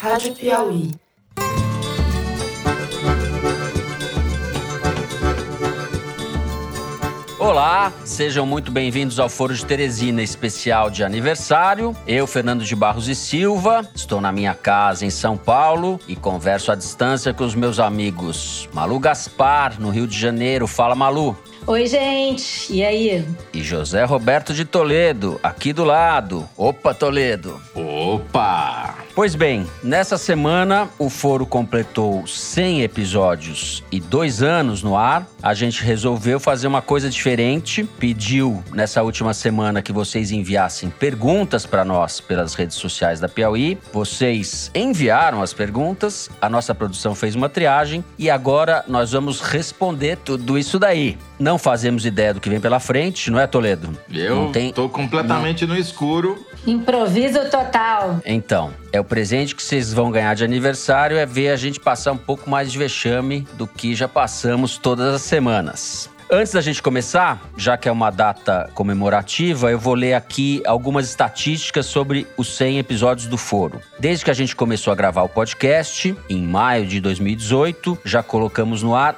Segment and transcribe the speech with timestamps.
[0.00, 0.90] Rádio Piauí.
[7.38, 11.96] Olá, sejam muito bem-vindos ao Foro de Teresina especial de aniversário.
[12.06, 16.72] Eu, Fernando de Barros e Silva, estou na minha casa em São Paulo e converso
[16.72, 20.66] à distância com os meus amigos Malu Gaspar, no Rio de Janeiro.
[20.66, 21.36] Fala, Malu.
[21.66, 22.72] Oi, gente.
[22.72, 23.26] E aí?
[23.52, 26.48] E José Roberto de Toledo, aqui do lado.
[26.56, 27.60] Opa, Toledo.
[27.74, 29.05] Opa!
[29.16, 35.26] Pois bem, nessa semana o Foro completou 100 episódios e dois anos no ar.
[35.42, 37.82] A gente resolveu fazer uma coisa diferente.
[37.98, 43.78] Pediu nessa última semana que vocês enviassem perguntas para nós pelas redes sociais da Piauí.
[43.90, 50.18] Vocês enviaram as perguntas, a nossa produção fez uma triagem e agora nós vamos responder
[50.18, 51.16] tudo isso daí.
[51.38, 53.98] Não fazemos ideia do que vem pela frente, não é, Toledo?
[54.12, 54.74] Eu não tem...
[54.74, 56.44] tô completamente no escuro.
[56.66, 58.20] Improviso total.
[58.24, 62.12] Então, é o presente que vocês vão ganhar de aniversário é ver a gente passar
[62.12, 66.10] um pouco mais de vexame do que já passamos todas as semanas.
[66.28, 71.08] Antes da gente começar, já que é uma data comemorativa, eu vou ler aqui algumas
[71.08, 73.80] estatísticas sobre os 100 episódios do Foro.
[73.96, 78.82] Desde que a gente começou a gravar o podcast, em maio de 2018, já colocamos
[78.82, 79.16] no ar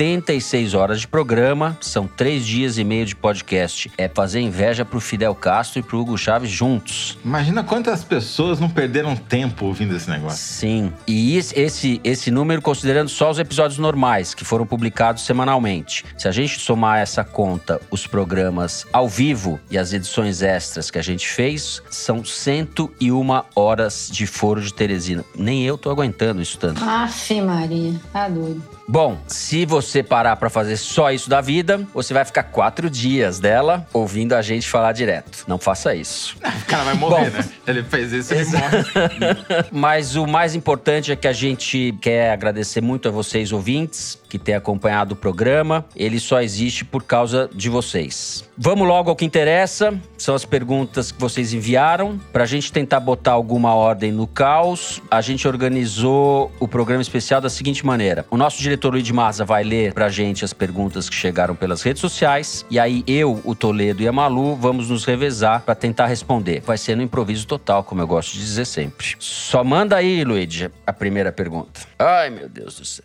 [0.00, 3.92] 86 horas de programa, são três dias e meio de podcast.
[3.98, 7.18] É fazer inveja pro Fidel Castro e pro Hugo Chaves juntos.
[7.22, 10.38] Imagina quantas pessoas não perderam tempo ouvindo esse negócio.
[10.38, 16.06] Sim, e esse, esse número considerando só os episódios normais, que foram publicados semanalmente.
[16.16, 20.98] Se a gente somar essa conta, os programas ao vivo e as edições extras que
[20.98, 25.22] a gente fez, são 101 horas de foro de Teresina.
[25.36, 26.82] Nem eu tô aguentando isso tanto.
[26.82, 28.80] Aff, Maria, tá doido.
[28.88, 33.38] Bom, se você parar para fazer só isso da vida, você vai ficar quatro dias
[33.38, 35.44] dela ouvindo a gente falar direto.
[35.46, 36.36] Não faça isso.
[36.60, 37.48] O cara vai morrer, Bom, né?
[37.66, 39.66] Ele fez isso ele morre.
[39.72, 44.38] Mas o mais importante é que a gente quer agradecer muito a vocês, ouvintes, que
[44.38, 45.84] têm acompanhado o programa.
[45.94, 48.48] Ele só existe por causa de vocês.
[48.56, 49.98] Vamos logo ao que interessa.
[50.16, 52.18] São as perguntas que vocês enviaram.
[52.32, 57.40] Para a gente tentar botar alguma ordem no caos, a gente organizou o programa especial
[57.40, 61.16] da seguinte maneira: o nosso diretor Luiz Maza vai ler pra gente as perguntas que
[61.16, 62.64] chegaram pelas redes sociais.
[62.70, 66.60] E aí eu, o Toledo e a Malu vamos nos revezar para tentar responder.
[66.60, 69.16] Vai ser no improviso total, como eu gosto de dizer sempre.
[69.18, 71.80] Só manda aí, Luigi, a primeira pergunta.
[71.98, 73.04] Ai, meu Deus do céu.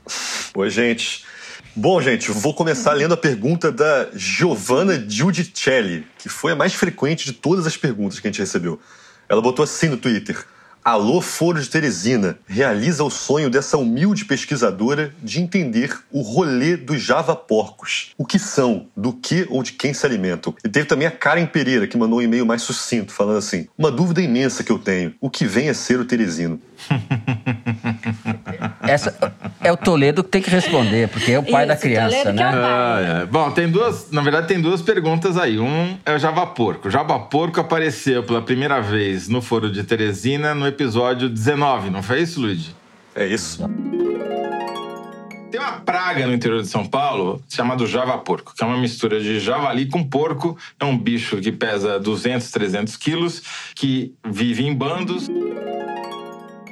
[0.55, 1.14] Oi, gente.
[1.77, 7.25] Bom, gente, vou começar lendo a pergunta da Giovanna Giudicelli, que foi a mais frequente
[7.25, 8.79] de todas as perguntas que a gente recebeu.
[9.27, 10.45] Ela botou assim no Twitter.
[10.85, 17.01] Alô Foro de Teresina realiza o sonho dessa humilde pesquisadora de entender o rolê dos
[17.01, 18.11] Java porcos.
[18.15, 20.53] O que são, do que ou de quem se alimentam.
[20.63, 23.89] E teve também a Karen Pereira, que mandou um e-mail mais sucinto, falando assim: Uma
[23.89, 26.61] dúvida imensa que eu tenho: o que vem a ser o Teresino?
[28.87, 29.17] Essa
[29.61, 32.41] é o Toledo que tem que responder, porque é o pai Isso, da criança, né?
[32.41, 33.25] É ah, é.
[33.25, 35.57] Bom, tem duas, na verdade tem duas perguntas aí.
[35.57, 36.87] Um é o Java Porco.
[36.87, 42.03] O Java Porco apareceu pela primeira vez no Foro de Teresina no episódio 19, não
[42.03, 42.75] foi isso, Luigi?
[43.15, 43.63] É isso.
[45.49, 49.21] Tem uma praga no interior de São Paulo chamada Java Porco, que é uma mistura
[49.21, 50.57] de javali com porco.
[50.77, 53.41] É um bicho que pesa 200, 300 quilos,
[53.73, 55.29] que vive em bandos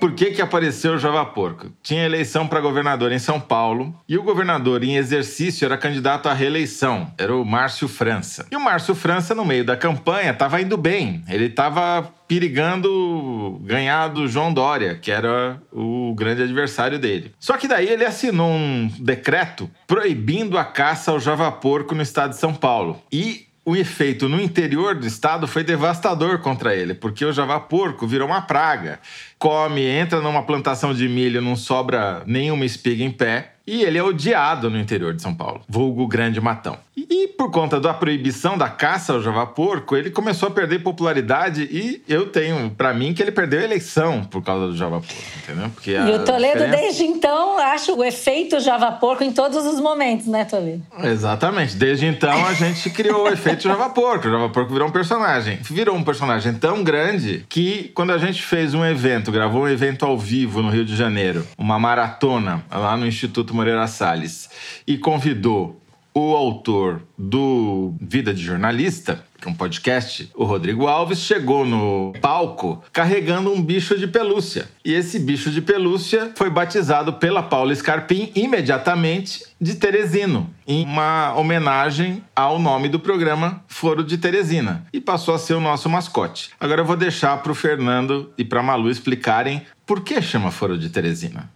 [0.04, 1.72] por que, que apareceu o Java Porco?
[1.82, 6.34] Tinha eleição para governador em São Paulo e o governador em exercício era candidato à
[6.34, 8.46] reeleição, era o Márcio França.
[8.52, 14.10] E o Márcio França, no meio da campanha, estava indo bem, ele estava perigando ganhar
[14.10, 17.34] do João Dória, que era o grande adversário dele.
[17.40, 22.32] Só que daí ele assinou um decreto proibindo a caça ao Java Porco no estado
[22.32, 23.02] de São Paulo.
[23.10, 28.06] E o efeito no interior do estado foi devastador contra ele, porque o java porco
[28.06, 29.00] virou uma praga.
[29.40, 33.53] Come, entra numa plantação de milho, não sobra nenhuma espiga em pé.
[33.66, 36.78] E ele é odiado no interior de São Paulo, vulgo Grande Matão.
[36.96, 42.04] E por conta da proibição da caça ao java-porco, ele começou a perder popularidade e
[42.08, 45.14] eu tenho para mim que ele perdeu a eleição por causa do java-porco,
[45.44, 45.70] entendeu?
[45.70, 46.78] Porque e o Toledo diferença...
[46.78, 50.84] desde então acha o efeito java-porco em todos os momentos, né, Toledo?
[51.04, 51.76] Exatamente.
[51.76, 54.28] Desde então a gente criou o efeito java-porco.
[54.28, 55.58] O java-porco virou um personagem.
[55.64, 60.06] Virou um personagem tão grande que quando a gente fez um evento, gravou um evento
[60.06, 64.50] ao vivo no Rio de Janeiro, uma maratona lá no Instituto Moreira Salles,
[64.86, 65.82] e convidou
[66.14, 72.14] o autor do Vida de Jornalista, que é um podcast, o Rodrigo Alves, chegou no
[72.22, 74.70] palco carregando um bicho de pelúcia.
[74.86, 81.34] E esse bicho de pelúcia foi batizado pela Paula Scarpim imediatamente de Teresino, em uma
[81.36, 84.86] homenagem ao nome do programa Foro de Teresina.
[84.94, 86.52] E passou a ser o nosso mascote.
[86.58, 90.78] Agora eu vou deixar para o Fernando e para Malu explicarem por que chama Foro
[90.78, 91.50] de Teresina.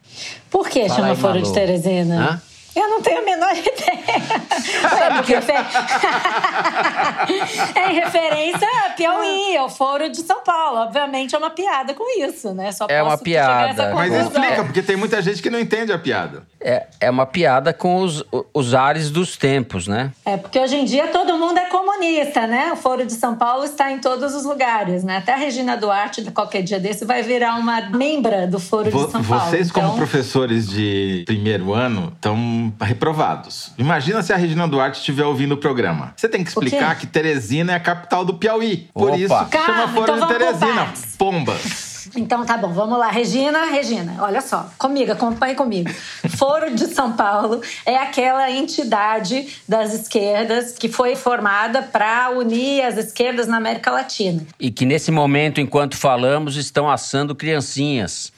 [0.51, 1.45] Por que Fala chama aí, Foro Malu.
[1.45, 2.31] de Teresina?
[2.31, 2.41] Hã?
[2.75, 4.06] Eu não tenho a menor ideia.
[4.97, 5.33] É, porque
[7.75, 10.79] é em referência a Piauí, ao Foro de São Paulo.
[10.79, 12.71] Obviamente é uma piada com isso, né?
[12.71, 13.93] Só É uma piada.
[13.93, 16.43] Mas explica, porque tem muita gente que não entende a piada.
[16.59, 18.23] É, é uma piada com os,
[18.53, 20.11] os ares dos tempos, né?
[20.25, 22.71] É, porque hoje em dia todo mundo é comunista, né?
[22.73, 25.17] O Foro de São Paulo está em todos os lugares, né?
[25.17, 29.11] Até a Regina Duarte, qualquer dia desse, vai virar uma membra do Foro Vo- de
[29.11, 29.45] São Paulo.
[29.49, 33.71] Vocês, como Então, professores de primeiro ano, estão reprovados.
[33.77, 36.13] Imagina se a Regina Duarte estiver ouvindo o programa.
[36.15, 38.89] Você tem que explicar que Teresina é a capital do Piauí.
[38.93, 39.17] Por Opa.
[39.17, 40.93] isso que Calma, chama Foro então de Teresina.
[41.17, 41.86] Pombas.
[42.15, 43.09] Então tá bom, vamos lá.
[43.09, 45.89] Regina, Regina, olha só, comigo, acompanhe comigo.
[46.37, 52.97] Foro de São Paulo é aquela entidade das esquerdas que foi formada para unir as
[52.97, 54.45] esquerdas na América Latina.
[54.59, 58.31] E que nesse momento, enquanto falamos, estão assando criancinhas.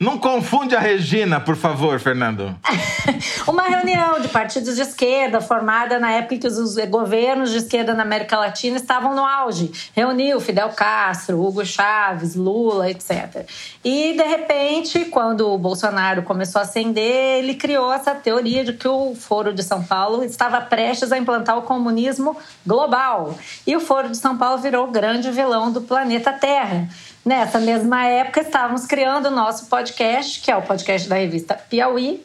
[0.00, 2.56] Não confunde a Regina, por favor, Fernando.
[3.48, 7.58] Uma reunião de partidos de esquerda formada na época em que os, os governos de
[7.58, 9.72] esquerda na América Latina estavam no auge.
[9.94, 11.88] Reuniu Fidel Castro, Hugo Chávez,
[12.34, 13.46] Lula, etc.
[13.84, 18.88] E, de repente, quando o Bolsonaro começou a ascender, ele criou essa teoria de que
[18.88, 22.36] o Foro de São Paulo estava prestes a implantar o comunismo
[22.66, 23.38] global.
[23.66, 26.88] E o Foro de São Paulo virou o grande vilão do planeta Terra.
[27.24, 32.24] Nessa mesma época, estávamos criando o nosso podcast, que é o podcast da revista Piauí,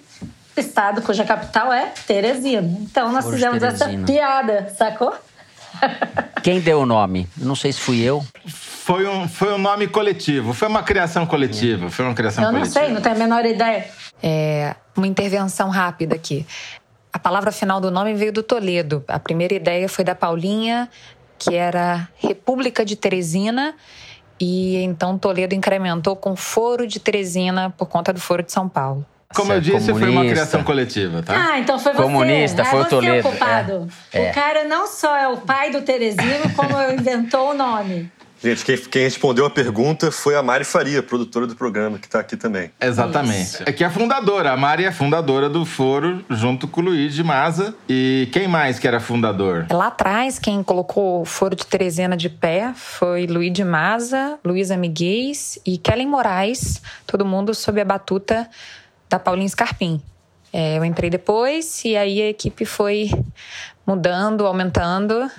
[0.56, 2.78] estado cuja capital é Teresina.
[2.82, 5.14] Então nós Foro fizemos essa piada, sacou?
[6.44, 7.28] Quem deu o nome?
[7.38, 8.24] Não sei se fui eu.
[8.84, 10.54] Foi um, foi um nome coletivo.
[10.54, 11.90] Foi uma criação coletiva.
[11.90, 12.86] Foi uma criação Eu não coletiva.
[12.86, 13.86] sei, não tenho a menor ideia.
[14.22, 16.46] É, uma intervenção rápida aqui.
[17.14, 19.02] A palavra final do nome veio do Toledo.
[19.08, 20.90] A primeira ideia foi da Paulinha,
[21.40, 23.74] que era República de Teresina,
[24.38, 29.06] e então Toledo incrementou com Foro de Teresina por conta do Foro de São Paulo.
[29.34, 31.52] Como Você eu é disse, foi uma criação coletiva, tá?
[31.54, 32.04] Ah, então foi você.
[32.04, 33.88] Comunista, ah, foi o você Toledo, o culpado.
[34.12, 34.30] é, é.
[34.30, 38.12] O cara não só é o pai do Teresino, como inventou o nome.
[38.44, 42.20] Gente, quem, quem respondeu a pergunta foi a Mari Faria, produtora do programa, que está
[42.20, 42.72] aqui também.
[42.82, 43.64] Exatamente.
[43.66, 44.52] É que é a fundadora.
[44.52, 47.74] A Mari é fundadora do Foro, junto com o Luiz de Maza.
[47.88, 49.66] E quem mais que era fundador?
[49.72, 54.76] Lá atrás, quem colocou o Foro de Teresina de pé foi Luiz de Maza, Luísa
[54.76, 55.04] Miguel
[55.66, 58.50] e Kellen Moraes, todo mundo sob a batuta
[59.10, 60.02] da Paulinha Scarpim.
[60.52, 63.10] É, eu entrei depois e aí a equipe foi
[63.88, 65.32] mudando, aumentando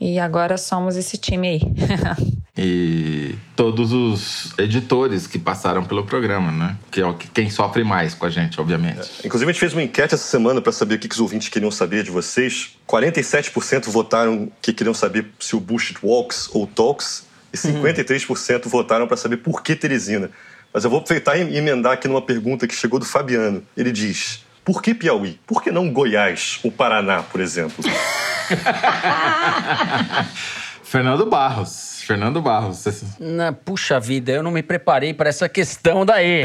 [0.00, 1.60] e agora somos esse time aí.
[2.60, 6.76] E todos os editores que passaram pelo programa, né?
[6.90, 9.08] Que é o que- quem sofre mais com a gente, obviamente.
[9.24, 11.48] Inclusive, a gente fez uma enquete essa semana para saber o que, que os ouvintes
[11.50, 12.70] queriam saber de vocês.
[12.88, 19.16] 47% votaram que queriam saber se o Bullshit walks ou talks, e 53% votaram para
[19.16, 20.28] saber por que Teresina.
[20.74, 23.62] Mas eu vou aproveitar e emendar aqui numa pergunta que chegou do Fabiano.
[23.76, 25.38] Ele diz: por que Piauí?
[25.46, 27.84] Por que não Goiás ou Paraná, por exemplo?
[30.82, 31.97] Fernando Barros.
[32.08, 32.86] Fernando Barros.
[33.20, 36.44] Na, puxa vida, eu não me preparei para essa questão daí.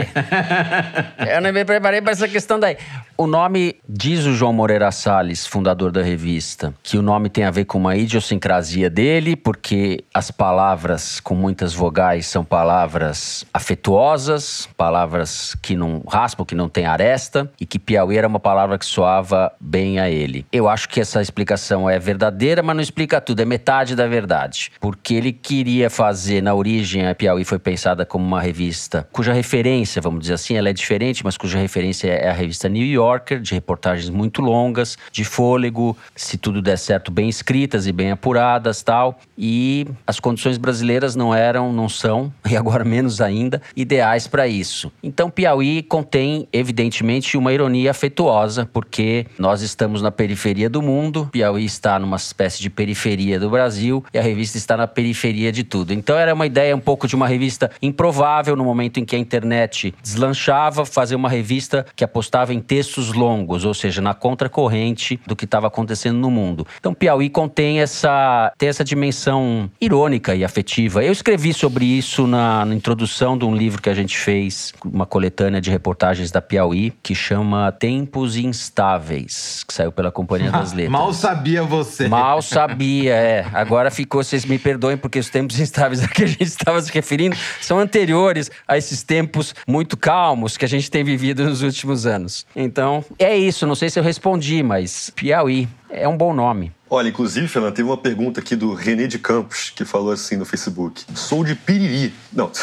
[1.25, 2.75] eu não me preparei para essa questão daí.
[3.17, 7.51] O nome, diz o João Moreira Salles, fundador da revista, que o nome tem a
[7.51, 15.55] ver com uma idiosincrasia dele, porque as palavras com muitas vogais são palavras afetuosas, palavras
[15.61, 19.53] que não raspam, que não tem aresta, e que Piauí era uma palavra que soava
[19.61, 20.45] bem a ele.
[20.51, 24.71] Eu acho que essa explicação é verdadeira, mas não explica tudo, é metade da verdade.
[24.81, 30.01] Porque ele queria fazer, na origem, a Piauí foi pensada como uma revista cuja referência,
[30.01, 33.53] vamos dizer assim, ela é diferente, mas cuja referência é a revista New Yorker, de
[33.53, 39.19] reportagens muito longas, de fôlego, se tudo der certo, bem escritas e bem apuradas tal.
[39.37, 44.91] E as condições brasileiras não eram, não são, e agora menos ainda, ideais para isso.
[45.03, 51.63] Então, Piauí contém, evidentemente, uma ironia afetuosa, porque nós estamos na periferia do mundo, Piauí
[51.63, 55.93] está numa espécie de periferia do Brasil, e a revista está na periferia de tudo.
[55.93, 59.19] Então era uma ideia um pouco de uma revista improvável no momento em que a
[59.19, 65.35] internet deslanchava, fazer uma revista que apostava em textos longos, ou seja, na contracorrente do
[65.35, 66.65] que estava acontecendo no mundo.
[66.79, 71.03] Então Piauí contém essa, tem essa dimensão irônica e afetiva.
[71.03, 75.05] Eu escrevi sobre isso na, na introdução de um livro que a gente fez, uma
[75.05, 80.91] coletânea de reportagens da Piauí, que chama Tempos Instáveis, que saiu pela Companhia das Letras.
[80.91, 82.07] Mal sabia você.
[82.07, 83.45] Mal sabia, é.
[83.53, 86.91] Agora ficou, vocês me perdoem, porque os tempos instáveis a que a gente estava se
[86.91, 92.05] referindo são anteriores a esses tempos muito calmos que a gente tem vivido nos últimos
[92.05, 92.45] anos.
[92.55, 93.65] Então, é isso.
[93.65, 96.71] Não sei se eu respondi, mas Piauí é um bom nome.
[96.89, 100.45] Olha, inclusive, Fernando, teve uma pergunta aqui do René de Campos, que falou assim no
[100.45, 101.03] Facebook.
[101.15, 102.13] Sou de Piriri.
[102.31, 102.51] Não.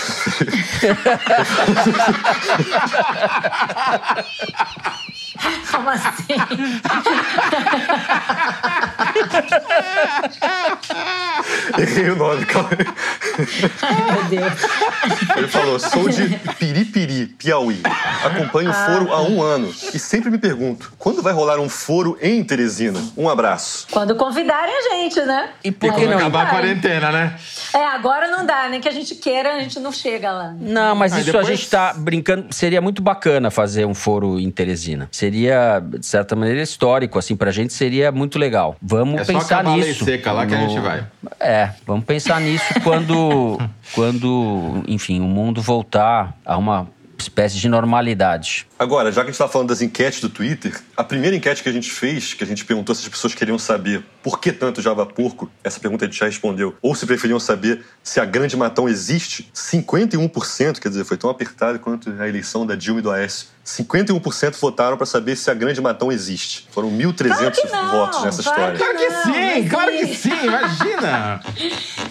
[5.71, 6.35] Como assim?
[11.78, 12.70] Errei o nome, calma.
[12.70, 14.52] Meu Deus.
[15.36, 17.80] Ele falou: sou de Piripiri, Piauí.
[18.24, 19.72] Acompanho o foro há um ano.
[19.94, 23.00] E sempre me pergunto: quando vai rolar um foro em Teresina?
[23.16, 23.86] Um abraço.
[23.90, 25.50] Quando convidarem a gente, né?
[25.64, 26.18] E por que quando não?
[26.18, 27.36] acabar a quarentena, né?
[27.74, 30.54] É, agora não dá, nem que a gente queira, a gente não chega lá.
[30.58, 32.46] Não, mas Ah, isso depois- a gente tá brincando.
[32.50, 35.08] Seria muito bacana fazer um foro em Teresina.
[35.12, 38.76] Seria, de certa maneira, histórico, assim, pra gente seria muito legal.
[38.82, 40.04] Vamos É só pensar acabar a lei nisso.
[40.04, 41.04] seca lá que a No- gente vai.
[41.38, 43.59] É, vamos pensar nisso quando,
[43.95, 46.88] quando, enfim, o mundo voltar a uma
[47.21, 48.67] espécie de normalidade.
[48.79, 51.69] Agora, já que a gente está falando das enquetes do Twitter, a primeira enquete que
[51.69, 54.81] a gente fez, que a gente perguntou se as pessoas queriam saber por que tanto
[54.81, 58.57] Java Porco, essa pergunta a gente já respondeu, ou se preferiam saber se a Grande
[58.57, 63.11] Matão existe, 51%, quer dizer, foi tão apertado quanto a eleição da Dilma e do
[63.11, 63.49] Aécio.
[63.64, 66.67] 51% votaram para saber se a Grande Matão existe.
[66.73, 68.79] Foram 1.300 Claro que votos nessa claro história.
[68.79, 70.89] Claro que sim, claro que sim, imagina.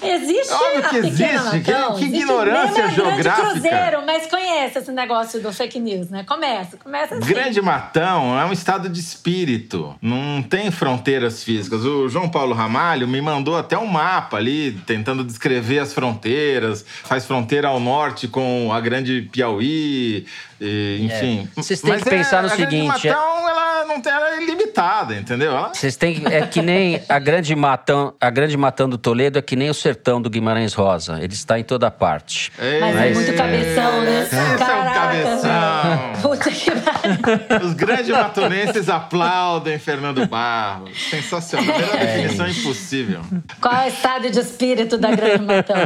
[0.01, 3.49] Existe Óbvio que existe, que- que ignorância geográfica.
[3.51, 4.25] Cruzeiro, mas
[4.59, 6.23] conhece esse negócio do fake news, né?
[6.27, 7.25] Começa, começa assim.
[7.33, 11.85] Grande Matão é um estado de espírito, não tem fronteiras físicas.
[11.85, 16.85] O João Paulo Ramalho me mandou até um mapa ali, tentando descrever as fronteiras.
[17.03, 20.25] Faz fronteira ao norte com a Grande Piauí,
[20.61, 21.47] e, enfim.
[21.55, 21.61] É.
[21.61, 24.29] Vocês têm Mas que pensar no a Grande seguinte, é- Matão, ela não tem, ela
[24.35, 25.51] é ilimitada, entendeu?
[25.51, 29.41] Ela- Vocês têm é que nem a grande matão, a grande matão do Toledo é
[29.41, 31.17] que nem o sertão do Guimarães Rosa.
[31.23, 32.51] Ele está em toda parte.
[32.57, 34.27] Mas é muito cabeção, né?
[34.53, 36.22] Esse é um cabeção.
[36.22, 37.68] Puta que pariu.
[37.68, 41.10] Os grandes matonenses aplaudem Fernando Barros.
[41.10, 41.75] Sensacional.
[41.75, 43.22] A melhor definição é impossível.
[43.62, 45.77] Qual é o estado de espírito da Grande Matão?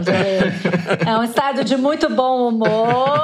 [1.05, 3.19] É um estado de muito bom humor.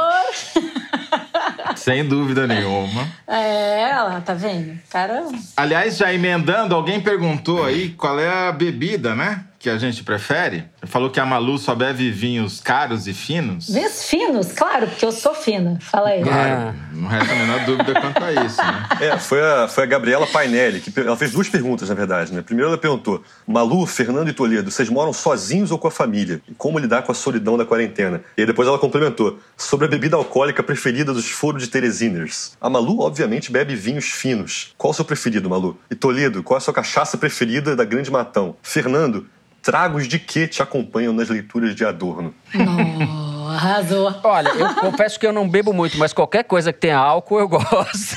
[1.76, 3.08] Sem dúvida nenhuma.
[3.28, 4.78] É, lá, tá vendo?
[4.90, 5.38] Caramba.
[5.56, 9.46] Aliás, já emendando, alguém perguntou aí qual é a bebida, né?
[9.60, 10.64] Que a gente prefere.
[10.84, 13.70] Falou que a Malu só bebe vinhos caros e finos.
[13.70, 15.78] Vinhos finos, claro, porque eu sou fina.
[15.82, 16.24] Fala aí.
[16.24, 18.88] Claro, não resta a menor dúvida quanto a isso, né?
[19.02, 22.42] É, foi a, foi a Gabriela Painelli, que ela fez duas perguntas, na verdade, né?
[22.42, 26.42] Primeiro ela perguntou, Malu, Fernando e Toledo, vocês moram sozinhos ou com a família?
[26.48, 28.22] E como lidar com a solidão da quarentena?
[28.38, 32.58] E aí depois ela complementou, sobre a bebida alcoólica preferida dos foros de Teresiners.
[32.62, 34.74] A Malu, obviamente, bebe vinhos finos.
[34.78, 35.78] Qual o seu preferido, Malu?
[35.92, 38.56] E Toledo, qual é a sua cachaça preferida da Grande Matão?
[38.62, 39.26] Fernando,
[39.62, 42.34] tragos de que te acompanham nas leituras de Adorno?
[42.56, 44.14] Oh, arrasou.
[44.24, 47.48] Olha, eu confesso que eu não bebo muito, mas qualquer coisa que tenha álcool eu
[47.50, 48.16] gosto.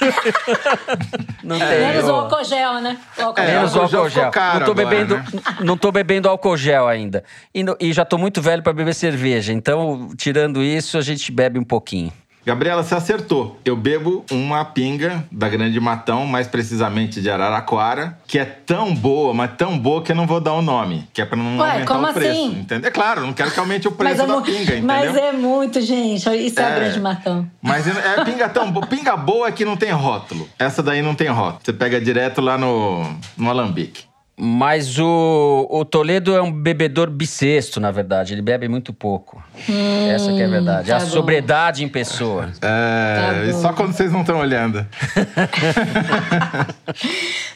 [1.43, 1.69] não tem.
[1.81, 2.99] Menos o álcool gel, né?
[3.19, 3.55] O álcool É, gel.
[3.57, 5.25] Menos o álcool gel não tô agora, bebendo, né?
[5.61, 7.25] não tô bebendo álcool gel ainda.
[7.55, 9.53] E, no- e já tô muito velho para beber cerveja.
[9.53, 12.13] Então, tirando isso, a gente bebe um pouquinho.
[12.45, 13.59] Gabriela, você acertou.
[13.65, 19.33] Eu bebo uma pinga da Grande Matão, mais precisamente de Araraquara, que é tão boa,
[19.33, 21.71] mas tão boa que eu não vou dar o nome, que é pra não Ué,
[21.71, 22.31] aumentar como o preço.
[22.31, 22.59] assim?
[22.61, 22.89] Entendeu?
[22.89, 24.83] É claro, não quero que aumente o preço é, da pinga, entendeu?
[24.85, 26.17] mas é muito, gente.
[26.45, 26.75] Isso é, a É.
[26.81, 27.49] grande matão.
[27.61, 28.87] Mas é pinga tão boa.
[28.87, 30.49] Pinga boa é que não tem rótulo.
[30.59, 31.61] Essa daí não tem rótulo.
[31.65, 33.05] Você pega direto lá no,
[33.37, 34.05] no alambique.
[34.45, 38.35] Mas o, o Toledo é um bebedor bissexto, na verdade.
[38.35, 39.41] Ele bebe muito pouco.
[40.11, 40.89] Essa que é a verdade.
[40.89, 41.07] tá a bom.
[41.07, 42.51] sobriedade em pessoa.
[42.61, 44.85] É, Tá e só quando vocês não estão olhando.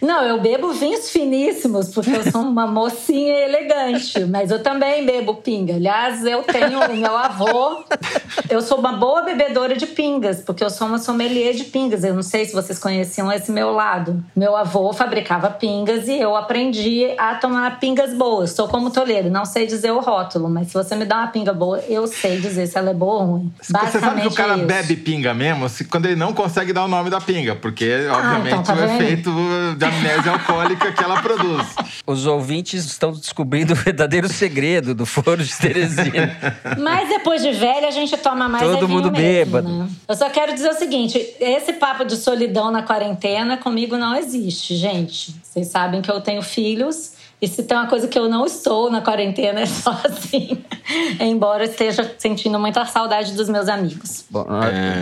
[0.00, 4.24] Não, eu bebo vinhos finíssimos, porque eu sou uma mocinha elegante.
[4.24, 5.74] Mas eu também bebo pinga.
[5.74, 7.82] Aliás, eu tenho o meu avô.
[8.48, 12.04] Eu sou uma boa bebedora de pingas, porque eu sou uma sommelier de pingas.
[12.04, 14.22] Eu não sei se vocês conheciam esse meu lado.
[14.36, 18.50] Meu avô fabricava pingas e eu aprendi aprendi a tomar pingas boas.
[18.50, 21.52] Sou como Toledo, não sei dizer o rótulo, mas se você me dá uma pinga
[21.52, 23.52] boa, eu sei dizer se ela é boa ou ruim.
[23.60, 24.66] Você sabe que o cara isso.
[24.66, 28.48] bebe pinga mesmo se, quando ele não consegue dar o nome da pinga, porque, obviamente,
[28.48, 29.30] então tá o efeito
[29.76, 31.66] de amnésia alcoólica que ela produz.
[32.06, 36.36] Os ouvintes estão descobrindo o verdadeiro segredo do Foro de Teresina.
[36.78, 39.68] Mas depois de velha, a gente toma mais Todo é mundo mesmo, bêbado.
[39.68, 39.88] né?
[40.06, 44.76] Eu só quero dizer o seguinte: esse papo de solidão na quarentena comigo não existe,
[44.76, 45.34] gente.
[45.42, 47.12] Vocês sabem que eu tenho filhos.
[47.40, 50.58] E se tem uma coisa que eu não estou na quarentena é sozinha.
[51.20, 54.24] Embora eu esteja sentindo muita saudade dos meus amigos.
[54.30, 54.46] Bom,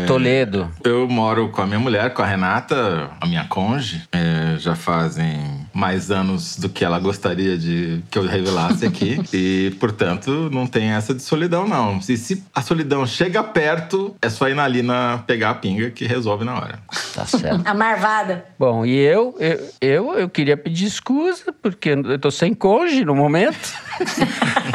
[0.06, 0.68] Toledo.
[0.82, 4.02] Eu moro com a minha mulher, com a Renata, a minha conge.
[4.10, 9.20] É, já fazem mais anos do que ela gostaria de que eu revelasse aqui.
[9.34, 12.00] e, portanto, não tem essa de solidão, não.
[12.00, 16.06] Se, se a solidão chega perto, é só ir na Lina pegar a pinga que
[16.06, 16.78] resolve na hora.
[17.14, 17.62] Tá certo.
[17.66, 18.44] A marvada.
[18.58, 23.14] Bom, e eu, eu, eu, eu queria pedir escusa, porque eu tô sem cônjuge no
[23.14, 23.72] momento.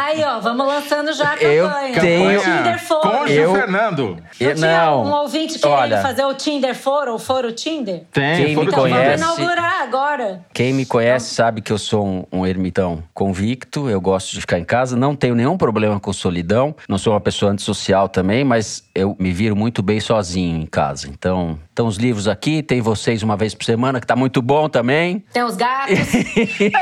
[0.00, 2.00] Aí, ó, vamos lançando já a Eu campanha.
[2.00, 3.00] tenho- O Tinder Foro.
[3.10, 4.16] Conge Eu- Fernando.
[4.38, 5.04] Eu- Não tinha não.
[5.04, 8.02] um ouvinte que Olha, ia fazer o Tinder Foro, ou Foro Tinder?
[8.12, 10.40] Tem, Quem me Então conhece- vamos inaugurar agora.
[10.54, 14.58] Quem me conhece sabe que eu sou um, um ermitão convicto, eu gosto de ficar
[14.58, 18.84] em casa, não tenho nenhum problema com solidão, não sou uma pessoa antissocial também, mas
[18.94, 21.08] eu me viro muito bem sozinho em casa.
[21.08, 24.68] Então, estão os livros aqui, tem vocês uma vez por semana, que tá muito bom
[24.68, 25.24] também.
[25.32, 25.98] Tem os gatos.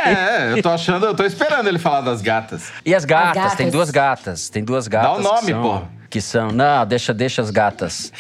[0.07, 2.71] É, eu tô achando, eu tô esperando ele falar das gatas.
[2.85, 3.55] E as gatas, gatas.
[3.55, 5.19] tem duas gatas, tem duas gatas.
[5.19, 5.83] o nome, que são, pô.
[6.09, 8.13] Que são, não, deixa, deixa as gatas.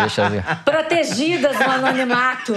[0.00, 2.54] deixa as Protegidas no anonimato.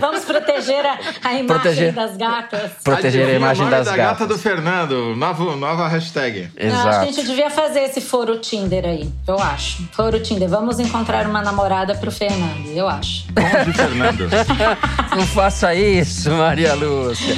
[0.00, 2.70] Vamos proteger a, a imagem Proteger- das gatas.
[2.82, 4.18] Proteger a imagem das da gatas.
[4.20, 6.50] gata do Fernando, novo, nova hashtag.
[6.56, 7.06] Eu acho que a Exato.
[7.12, 9.12] gente devia fazer esse foro Tinder aí.
[9.26, 9.82] Eu acho.
[9.92, 10.48] Foro Tinder.
[10.48, 12.66] Vamos encontrar uma namorada pro Fernando.
[12.74, 13.26] Eu acho.
[13.34, 14.28] Conge Fernando.
[15.16, 17.34] Não faça isso, Maria Lúcia.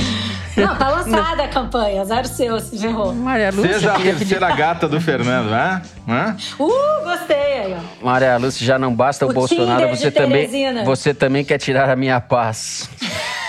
[0.56, 2.04] Não, tá lançada a campanha.
[2.04, 3.14] Zero seu, se ferrou.
[3.14, 5.82] Maria Lúcia, Seja a pedir- terceira gata do Fernando, né?
[6.08, 6.36] Hã?
[6.58, 8.04] Uh, gostei aí, ó.
[8.04, 10.48] Maria Lúcia, já não basta o, O Bolsonaro, você também,
[10.84, 12.88] você também quer tirar a minha paz.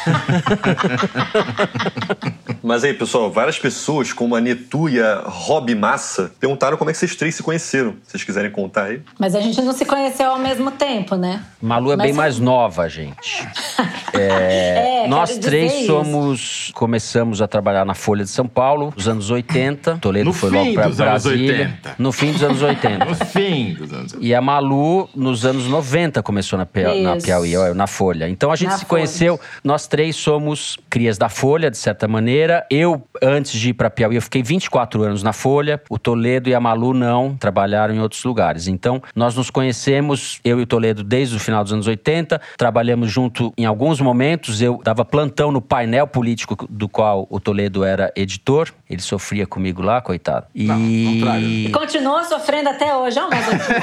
[2.64, 6.94] Mas aí, pessoal, várias pessoas, como a Netu e a Rob Massa, perguntaram como é
[6.94, 7.92] que vocês três se conheceram.
[8.04, 9.02] Se vocês quiserem contar aí.
[9.20, 11.44] Mas a gente não se conheceu ao mesmo tempo, né?
[11.62, 13.46] Malu é Mas- bem mais nova, gente.
[14.16, 15.88] É, Nós quero dizer três isso.
[15.88, 16.72] somos.
[16.76, 19.98] Começamos a trabalhar na Folha de São Paulo nos anos 80.
[19.98, 21.52] Toledo No foi fim logo pra dos anos Brasília.
[21.58, 21.96] 80.
[21.98, 23.06] No fim dos anos 80.
[23.06, 24.16] No fim dos anos.
[24.20, 27.18] E a Malu, nos anos 90, começou na, Pia- na.
[27.18, 28.30] Piauí, na Folha.
[28.30, 28.90] Então a gente Na se Folha.
[28.90, 32.53] conheceu, nós três somos crias da Folha, de certa maneira.
[32.70, 35.82] Eu, antes de ir para Piauí, eu fiquei 24 anos na Folha.
[35.90, 38.68] O Toledo e a Malu não, trabalharam em outros lugares.
[38.68, 42.40] Então nós nos conhecemos, eu e o Toledo, desde o final dos anos 80.
[42.58, 44.62] Trabalhamos junto em alguns momentos.
[44.62, 48.70] Eu dava plantão no painel político do qual o Toledo era editor.
[48.90, 50.48] Ele sofria comigo lá, coitado.
[50.54, 50.66] E...
[50.66, 51.46] Não, contrário.
[51.46, 53.18] E continua sofrendo até hoje.
[53.18, 53.74] É um masoquista.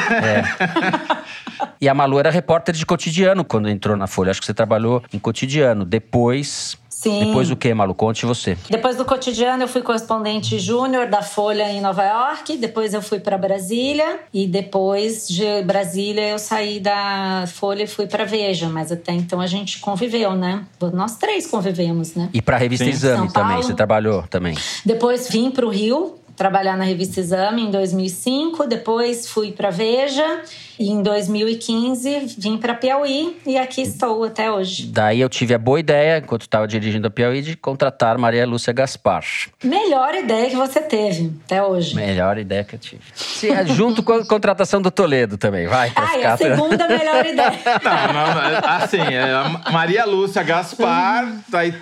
[1.81, 4.30] E a Malu era repórter de cotidiano quando entrou na Folha.
[4.30, 5.85] Acho que você trabalhou em cotidiano.
[5.85, 6.78] Depois.
[7.00, 7.25] Sim.
[7.25, 7.95] Depois o que, Malu?
[7.95, 8.58] Conte você.
[8.69, 12.58] Depois do cotidiano, eu fui correspondente júnior da Folha em Nova York.
[12.58, 14.21] Depois eu fui para Brasília.
[14.34, 18.69] E depois de Brasília, eu saí da Folha e fui para Veja.
[18.69, 20.67] Mas até então a gente conviveu, né?
[20.93, 22.28] Nós três convivemos, né?
[22.34, 22.91] E pra revista Sim.
[22.91, 23.49] Exame São também.
[23.52, 23.63] Paulo.
[23.63, 24.54] Você trabalhou também.
[24.84, 28.67] Depois vim para o Rio trabalhar na revista Exame em 2005.
[28.67, 30.43] Depois fui para Veja.
[30.80, 33.38] E em 2015 vim para Piauí.
[33.45, 34.86] E aqui estou até hoje.
[34.86, 38.73] Daí eu tive a boa ideia, enquanto estava dirigindo a Piauí, de contratar Maria Lúcia
[38.73, 39.23] Gaspar.
[39.62, 41.95] Melhor ideia que você teve até hoje.
[41.95, 43.02] Melhor ideia que eu tive.
[43.14, 45.93] Sim, é junto com a contratação do Toledo também, vai.
[45.95, 46.32] Ah, ficar...
[46.32, 47.50] a segunda melhor ideia.
[47.84, 51.75] Não, não, não, assim, é Maria Lúcia Gaspar, daí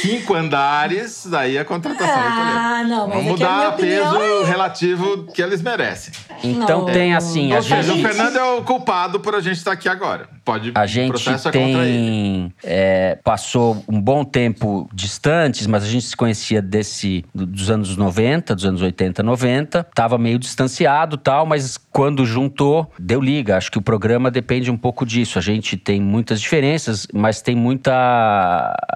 [0.00, 2.58] cinco andares, daí a contratação do Toledo.
[2.58, 5.60] Ah, não, mas Vamos é que a minha dar opinião peso é- relativo que eles
[5.60, 6.14] merecem.
[6.52, 6.92] Então Não.
[6.92, 8.04] tem assim, a Ou seja, gente...
[8.04, 10.28] o Fernando é o culpado por a gente estar aqui agora.
[10.46, 16.16] Pode A gente é tem é, passou um bom tempo distantes, mas a gente se
[16.16, 19.82] conhecia desse do- dos anos 90, dos anos 80, 90.
[19.92, 23.56] Tava meio distanciado, tal, mas quando juntou, deu liga.
[23.56, 25.36] Acho que o programa depende um pouco disso.
[25.36, 27.92] A gente tem muitas diferenças, mas tem muita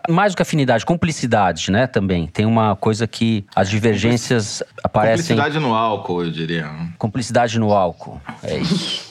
[0.09, 2.29] mais do que afinidade, cumplicidade, né, também.
[2.29, 6.71] Tem uma coisa que as divergências aparecem Cumplicidade no álcool, eu diria.
[6.97, 8.21] cumplicidade no álcool.
[8.43, 9.10] É isso.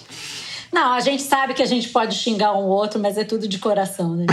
[0.72, 3.58] Não, a gente sabe que a gente pode xingar um outro, mas é tudo de
[3.58, 4.26] coração, né?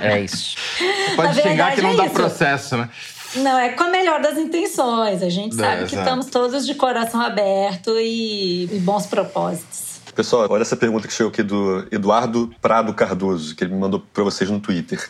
[0.00, 0.56] É isso.
[1.16, 2.14] Pode Na xingar que não é dá isso.
[2.14, 2.88] processo, né?
[3.36, 5.22] Não, é com a melhor das intenções.
[5.22, 9.94] A gente É, sabe que estamos todos de coração aberto e, e bons propósitos.
[10.14, 13.98] Pessoal, olha essa pergunta que chegou aqui do Eduardo Prado Cardoso, que ele me mandou
[14.12, 15.04] pra vocês no Twitter.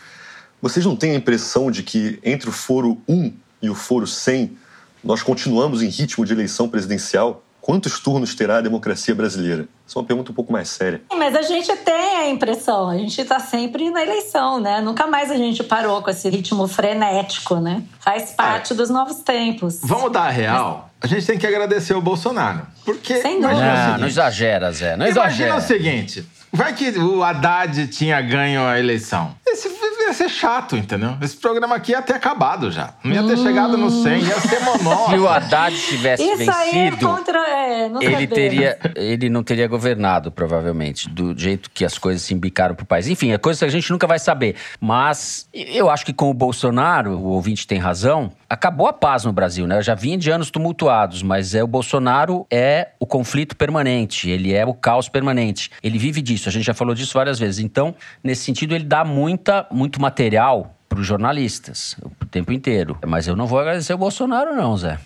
[0.62, 4.56] Vocês não têm a impressão de que entre o foro 1 e o foro 100
[5.02, 7.43] nós continuamos em ritmo de eleição presidencial?
[7.64, 9.66] Quantos turnos terá a democracia brasileira?
[9.88, 11.00] Essa é uma pergunta um pouco mais séria.
[11.16, 14.82] Mas a gente tem a impressão, a gente está sempre na eleição, né?
[14.82, 17.82] Nunca mais a gente parou com esse ritmo frenético, né?
[18.00, 18.76] Faz parte é.
[18.76, 19.80] dos novos tempos.
[19.82, 20.90] Vamos dar a real?
[21.00, 22.66] A gente tem que agradecer o Bolsonaro.
[22.84, 23.22] Porque.
[23.22, 23.92] Sem dúvida.
[23.92, 24.94] Não, não exagera, Zé.
[24.94, 25.56] Não Imagina exagera.
[25.56, 29.34] o seguinte: vai que o Haddad tinha ganho a eleição.
[29.46, 29.70] Esse
[30.06, 31.16] ia ser chato, entendeu?
[31.20, 32.94] Esse programa aqui ia ter acabado já.
[33.02, 33.42] Não ia ter hum.
[33.42, 35.08] chegado no 100, ia ser monótono.
[35.14, 39.66] Se o Haddad tivesse Isso vencido, aí é contra, é, ele, teria, ele não teria
[39.68, 43.08] governado, provavelmente, do jeito que as coisas se embicaram pro país.
[43.08, 44.56] Enfim, é coisa que a gente nunca vai saber.
[44.80, 49.32] Mas eu acho que com o Bolsonaro, o ouvinte tem razão, acabou a paz no
[49.32, 49.78] Brasil, né?
[49.78, 54.52] Eu já vinha de anos tumultuados, mas é o Bolsonaro é o conflito permanente, ele
[54.52, 55.70] é o caos permanente.
[55.82, 57.58] Ele vive disso, a gente já falou disso várias vezes.
[57.62, 62.96] Então, nesse sentido, ele dá muita, muito material para os jornalistas o tempo inteiro.
[63.06, 64.98] Mas eu não vou agradecer o Bolsonaro, não, Zé.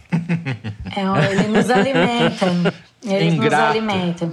[0.97, 2.75] É, ele nos alimenta.
[3.05, 3.57] Ele Ingrato.
[3.57, 4.33] nos alimenta.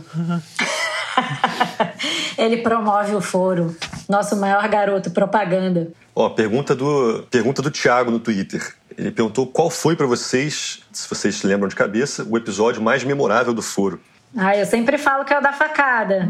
[2.38, 3.76] ele promove o foro.
[4.10, 5.90] Nosso maior garoto propaganda.
[6.14, 8.76] Ó, pergunta do, pergunta do Thiago no Twitter.
[8.98, 13.04] Ele perguntou qual foi para vocês, se vocês se lembram de cabeça, o episódio mais
[13.04, 14.00] memorável do foro.
[14.36, 16.30] Ah, eu sempre falo que é o da facada.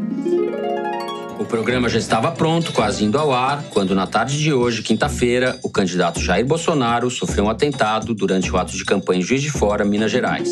[1.37, 5.59] O programa já estava pronto, quase indo ao ar, quando na tarde de hoje, quinta-feira,
[5.61, 9.51] o candidato Jair Bolsonaro sofreu um atentado durante o ato de campanha em Juiz de
[9.51, 10.49] Fora, Minas Gerais.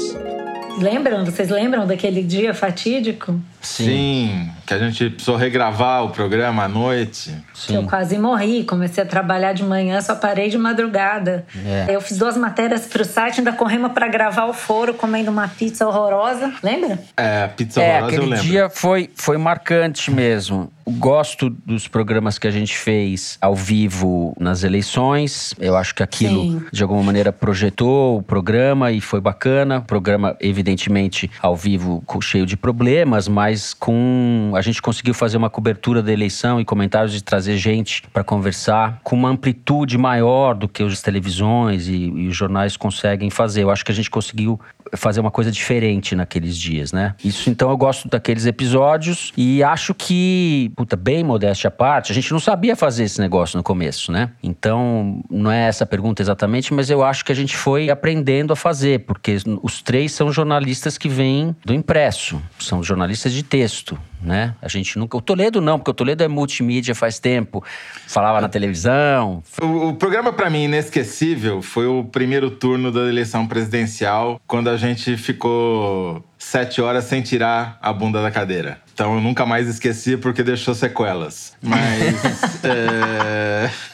[0.77, 1.25] Lembram?
[1.25, 3.39] Vocês lembram daquele dia fatídico?
[3.63, 3.85] Sim.
[3.85, 4.51] Sim.
[4.65, 7.33] que a gente precisou regravar o programa à noite.
[7.53, 7.75] Sim.
[7.75, 11.45] Eu quase morri, comecei a trabalhar de manhã, só parei de madrugada.
[11.65, 11.95] É.
[11.95, 15.87] Eu fiz duas matérias pro site, ainda corremos para gravar o foro, comendo uma pizza
[15.87, 16.53] horrorosa.
[16.61, 16.99] Lembra?
[17.15, 18.35] É, pizza é, horrorosa eu lembro.
[18.35, 20.71] Aquele dia foi, foi marcante mesmo.
[20.85, 25.53] Gosto dos programas que a gente fez ao vivo nas eleições.
[25.57, 26.65] Eu acho que aquilo, Sim.
[26.73, 29.79] de alguma maneira, projetou o programa e foi bacana.
[29.79, 35.37] O programa, evidentemente, ao vivo, cheio de problemas, mas mas com a gente conseguiu fazer
[35.37, 40.55] uma cobertura da eleição e comentários de trazer gente para conversar com uma amplitude maior
[40.55, 43.61] do que as televisões e, e, os jornais conseguem fazer.
[43.61, 44.59] Eu acho que a gente conseguiu
[44.95, 47.15] fazer uma coisa diferente naqueles dias, né?
[47.23, 52.15] Isso então eu gosto daqueles episódios e acho que, puta, bem modéstia à parte, a
[52.15, 54.31] gente não sabia fazer esse negócio no começo, né?
[54.41, 58.53] Então, não é essa a pergunta exatamente, mas eu acho que a gente foi aprendendo
[58.53, 63.99] a fazer, porque os três são jornalistas que vêm do impresso, são jornalistas de texto,
[64.21, 64.55] né?
[64.61, 65.17] A gente nunca.
[65.17, 67.63] O Toledo não, porque o Toledo é multimídia faz tempo,
[68.07, 69.43] falava na televisão.
[69.61, 74.77] O, o programa, para mim, inesquecível foi o primeiro turno da eleição presidencial, quando a
[74.77, 78.79] gente ficou sete horas sem tirar a bunda da cadeira.
[78.93, 81.53] Então eu nunca mais esqueci porque deixou sequelas.
[81.61, 82.63] Mas.
[82.63, 83.69] é...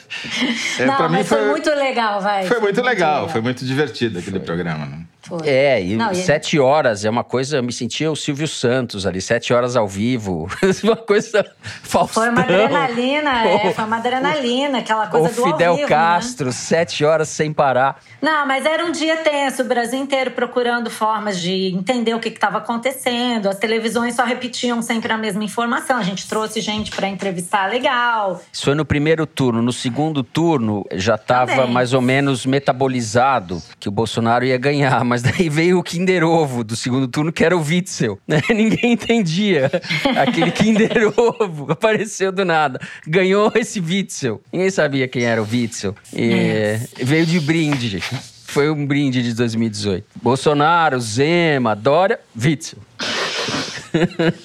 [0.79, 2.41] É, não, mas mim foi, foi, muito legal, vai.
[2.41, 4.45] Foi, foi muito, legal, legal, foi muito divertido aquele foi.
[4.45, 4.85] programa.
[4.85, 5.03] Né?
[5.29, 5.47] Foi.
[5.47, 6.59] É, e Não, sete e...
[6.59, 7.57] horas é uma coisa.
[7.57, 10.49] Eu me sentia o Silvio Santos ali, sete horas ao vivo.
[10.83, 12.23] uma coisa Faustão.
[12.23, 16.51] Foi uma adrenalina, é, foi uma adrenalina, aquela coisa do Fidel vivo, Castro, né?
[16.51, 17.99] sete horas sem parar.
[18.21, 22.29] Não, mas era um dia tenso, o Brasil inteiro procurando formas de entender o que
[22.29, 23.47] estava acontecendo.
[23.47, 25.97] As televisões só repetiam sempre a mesma informação.
[25.97, 28.41] A gente trouxe gente para entrevistar legal.
[28.51, 29.61] Isso foi no primeiro turno.
[29.61, 35.18] No segundo turno já estava mais ou menos metabolizado que o Bolsonaro ia ganhar, mas
[35.19, 38.17] mas daí veio o Kinder Ovo do segundo turno, que era o Witzel.
[38.27, 38.41] Né?
[38.49, 39.69] Ninguém entendia.
[40.17, 42.79] Aquele Kinder Ovo apareceu do nada.
[43.05, 44.41] Ganhou esse Witzel.
[44.51, 45.93] Ninguém sabia quem era o Witzel.
[46.13, 46.87] E é.
[47.01, 48.01] veio de brinde.
[48.45, 50.05] Foi um brinde de 2018.
[50.21, 52.79] Bolsonaro, Zema, Dória, Witzel.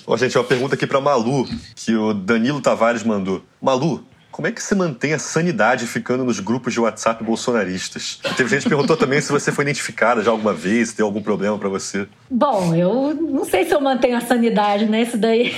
[0.06, 3.44] Ó, gente, uma pergunta aqui para Malu, que o Danilo Tavares mandou.
[3.62, 8.18] Malu, como é que se mantém a sanidade ficando nos grupos de WhatsApp bolsonaristas?
[8.36, 11.22] Teve gente que perguntou também se você foi identificada já alguma vez, se tem algum
[11.22, 12.08] problema para você.
[12.28, 15.02] Bom, eu não sei se eu mantenho a sanidade, né?
[15.02, 15.54] Isso daí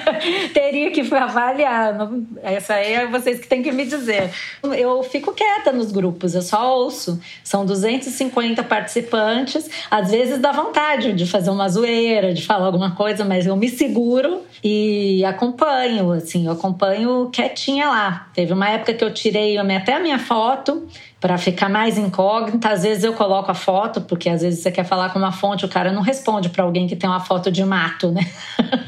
[0.52, 1.96] teria que avaliar.
[2.42, 4.30] Essa aí é vocês que têm que me dizer.
[4.62, 7.18] Eu fico quieta nos grupos, eu só ouço.
[7.42, 9.70] São 250 participantes.
[9.90, 13.70] Às vezes dá vontade de fazer uma zoeira, de falar alguma coisa, mas eu me
[13.70, 18.17] seguro e acompanho, assim, eu acompanho quietinha lá.
[18.34, 20.86] Teve uma época que eu tirei até a minha foto
[21.20, 22.68] para ficar mais incógnita.
[22.70, 25.64] Às vezes eu coloco a foto, porque às vezes você quer falar com uma fonte,
[25.64, 28.22] o cara não responde para alguém que tem uma foto de mato, né?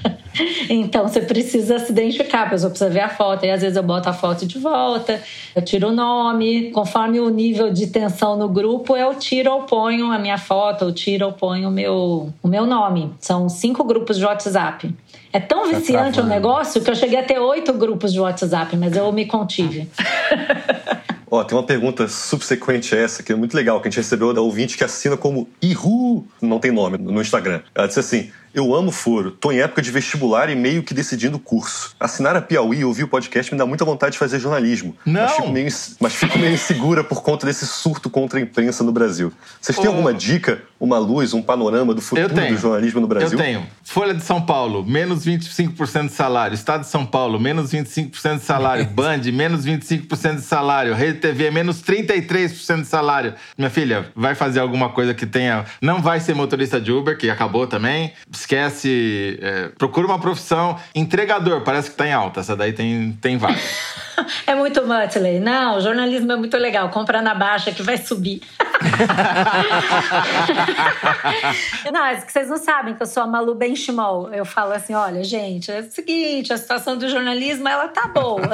[0.68, 3.44] então você precisa se identificar, a pessoa precisa ver a foto.
[3.44, 5.20] E às vezes eu boto a foto de volta,
[5.54, 10.12] eu tiro o nome, conforme o nível de tensão no grupo, eu tiro ou ponho
[10.12, 13.12] a minha foto, eu tiro ou ponho o meu, o meu nome.
[13.18, 14.94] São cinco grupos de WhatsApp.
[15.32, 18.76] É tão tá viciante o negócio que eu cheguei a ter oito grupos de WhatsApp,
[18.76, 19.88] mas eu me contive.
[21.30, 24.34] Ó, tem uma pergunta subsequente a essa, que é muito legal, que a gente recebeu
[24.34, 27.60] da ouvinte que assina como Ihu, não tem nome, no Instagram.
[27.72, 29.30] Ela disse assim: eu amo foro.
[29.30, 31.94] Tô em época de vestibular e meio que decidindo o curso.
[31.98, 34.96] Assinar a Piauí e ouvir o podcast me dá muita vontade de fazer jornalismo.
[35.04, 35.22] Não!
[35.22, 35.68] Mas fico meio,
[36.00, 39.32] mas fico meio insegura por conta desse surto contra a imprensa no Brasil.
[39.60, 39.90] Vocês têm Ô.
[39.90, 43.38] alguma dica, uma luz, um panorama do futuro do jornalismo no Brasil?
[43.38, 43.66] Eu tenho.
[43.84, 46.54] Folha de São Paulo, menos 25% de salário.
[46.54, 48.86] Estado de São Paulo, menos 25% de salário.
[48.90, 50.94] Band, menos 25% de salário.
[50.94, 53.34] Rede TV, menos 33% de salário.
[53.56, 55.64] Minha filha, vai fazer alguma coisa que tenha.
[55.80, 58.12] Não vai ser motorista de Uber, que acabou também.
[58.40, 59.38] Esquece.
[59.40, 60.78] é, procura uma profissão.
[60.94, 62.40] Entregador, parece que tá em alta.
[62.40, 63.60] Essa daí tem, tem várias.
[64.46, 65.40] É muito Muttley.
[65.40, 66.90] Não, jornalismo é muito legal.
[66.90, 68.42] Compra na baixa que vai subir.
[71.90, 74.30] não, é que vocês não sabem que eu sou a Malu Benchimol.
[74.30, 78.42] Eu falo assim, olha, gente, é o seguinte, a situação do jornalismo, ela tá boa.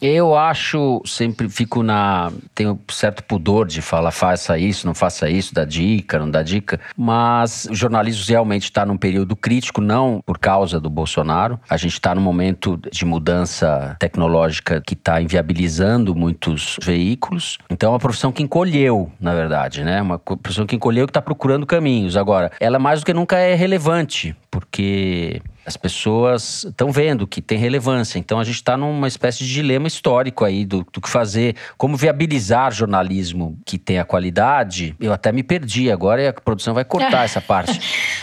[0.00, 2.32] Eu acho, sempre fico na.
[2.54, 6.80] Tenho certo pudor de falar, faça isso, não faça isso, dá dica, não dá dica.
[6.96, 11.58] Mas o jornalismo realmente está num período crítico, não por causa do Bolsonaro.
[11.68, 17.58] A gente está num momento de mudança tecnológica que está inviabilizando muitos veículos.
[17.70, 20.00] Então é uma profissão que encolheu, na verdade, né?
[20.02, 22.16] Uma profissão que encolheu que está procurando caminhos.
[22.16, 27.58] Agora, ela mais do que nunca é relevante, porque as pessoas estão vendo que tem
[27.58, 28.18] relevância.
[28.18, 31.96] Então a gente está numa espécie de dilema histórico aí do, do que fazer, como
[31.96, 34.94] viabilizar jornalismo que tenha qualidade.
[35.00, 37.80] Eu até me perdi agora e a produção vai cortar essa parte.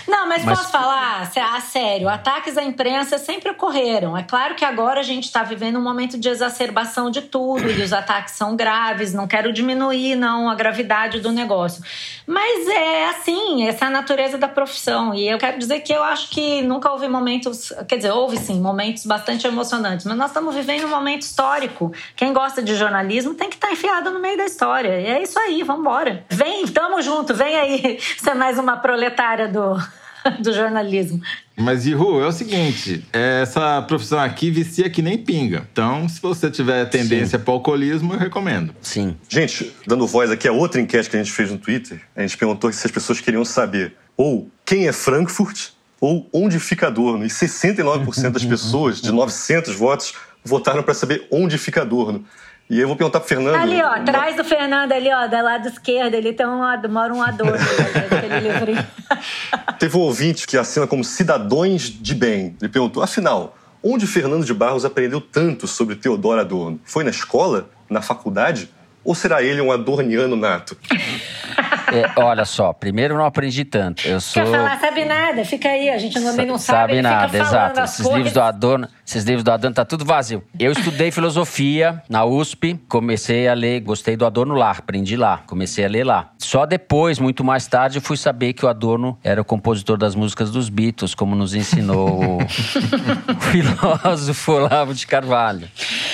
[0.08, 4.17] Não, mas, Mas- posso falar a sério, ataques à imprensa sempre ocorreram.
[4.17, 7.82] É claro que agora a gente está vivendo um momento de exacerbação de tudo e
[7.82, 9.13] os ataques são graves.
[9.13, 11.84] Não quero diminuir não a gravidade do negócio,
[12.25, 15.13] mas é assim, essa é a natureza da profissão.
[15.13, 18.60] E eu quero dizer que eu acho que nunca houve momentos, quer dizer, houve sim
[18.60, 21.91] momentos bastante emocionantes, mas nós estamos vivendo um momento histórico.
[22.15, 25.00] Quem gosta de jornalismo tem que estar enfiado no meio da história.
[25.00, 26.26] E é isso aí, vamos embora.
[26.30, 28.00] Vem, tamo junto, vem aí.
[28.17, 29.78] Você é mais uma proletária do
[30.39, 31.22] do jornalismo.
[31.56, 35.67] Mas, Ihu, é o seguinte: essa profissão aqui vicia que nem pinga.
[35.72, 38.74] Então, se você tiver tendência para alcoolismo, eu recomendo.
[38.82, 39.17] Sim.
[39.28, 42.38] Gente, dando voz aqui a outra enquete que a gente fez no Twitter, a gente
[42.38, 45.72] perguntou se as pessoas queriam saber ou quem é Frankfurt
[46.04, 47.24] ou onde fica Adorno.
[47.24, 50.13] E 69% das pessoas, de 900 votos,
[50.44, 52.26] votaram para saber onde fica Adorno.
[52.70, 53.56] E eu vou perguntar pro Fernando.
[53.56, 57.22] Ali, ó, atrás do Fernando, ali, ó, do lado esquerdo, ele tem um, mora um
[57.22, 57.56] adorno.
[57.56, 58.86] aquele livrinho.
[59.80, 62.58] Teve um ouvinte que assina como Cidadões de Bem.
[62.62, 66.82] Ele perguntou, afinal, onde Fernando de Barros aprendeu tanto sobre Teodoro Adorno?
[66.84, 67.70] Foi na escola?
[67.89, 68.70] Na faculdade?
[69.06, 70.78] Ou será ele um adorniano nato?
[71.91, 74.08] É, olha só, primeiro não aprendi tanto.
[74.08, 74.43] Eu sou.
[74.43, 75.43] Quer falar, sabe nada?
[75.46, 76.93] Fica aí, a gente também não sabe.
[76.93, 77.80] sabe nada, exato.
[77.82, 78.13] Esses coisas.
[78.15, 80.43] livros do Adorno, esses livros do Adorno tá tudo vazio.
[80.60, 85.84] Eu estudei filosofia na USP, comecei a ler, gostei do Adorno lá, aprendi lá, comecei
[85.86, 86.30] a ler lá.
[86.38, 90.15] Só depois, muito mais tarde, eu fui saber que o Adorno era o compositor das
[90.15, 92.38] músicas dos Beatles, como nos ensinou o,
[93.52, 95.67] filósofo Olavo de Carvalho.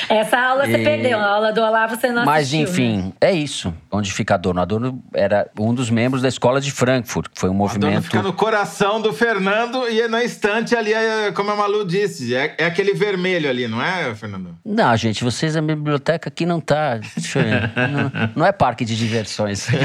[0.09, 2.69] Essa aula você E- perdeu, a aula do Olavo você não Mas assistiu, né?
[2.69, 3.73] enfim, é isso.
[3.91, 4.61] Onde fica Adorno?
[4.61, 8.03] Adorno era um dos membros da escola de Frankfurt, que foi um movimento.
[8.03, 12.55] fica no coração do Fernando e na estante ali, é, como a Malu disse, é,
[12.57, 14.55] é aquele vermelho ali, não é, Fernando?
[14.65, 16.97] Não, gente, vocês, a biblioteca aqui não tá.
[16.97, 17.71] Deixa eu ver.
[17.89, 19.67] Não, não é parque de diversões.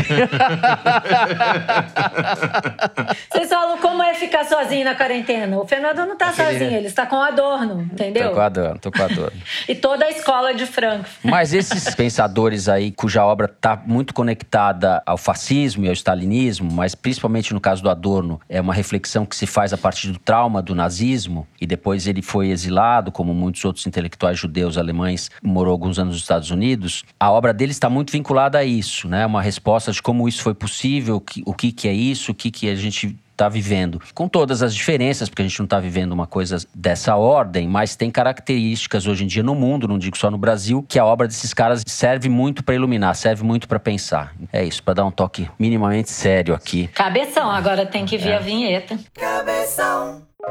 [3.30, 5.58] Vocês falam como é ficar sozinho na quarentena.
[5.58, 8.28] O Fernando não tá sozinho, ele está com o Adorno, entendeu?
[8.28, 9.32] tô com Adorno, tô com Adorno.
[9.68, 11.18] E toda a escola de Frankfurt.
[11.22, 16.94] Mas esses pensadores aí, cuja obra está muito conectada ao fascismo e ao stalinismo, mas
[16.94, 20.60] principalmente no caso do Adorno, é uma reflexão que se faz a partir do trauma
[20.60, 25.98] do nazismo, e depois ele foi exilado, como muitos outros intelectuais judeus alemães, morou alguns
[25.98, 27.04] anos nos Estados Unidos.
[27.18, 29.24] A obra dele está muito vinculada a isso, né?
[29.24, 32.50] Uma resposta de como isso foi possível, que- o que, que é isso, o que,
[32.50, 34.00] que a gente está vivendo.
[34.14, 37.96] Com todas as diferenças, porque a gente não está vivendo uma coisa dessa ordem, mas
[37.96, 41.26] tem características hoje em dia no mundo, não digo só no Brasil, que a obra
[41.26, 44.32] desses caras serve muito para iluminar, serve muito para pensar.
[44.52, 46.88] É isso, para dar um toque minimamente sério aqui.
[46.88, 48.36] Cabeção, agora tem que vir É.
[48.36, 48.98] a vinheta.